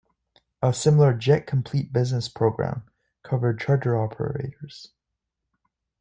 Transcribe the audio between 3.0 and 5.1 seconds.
covered charter operators.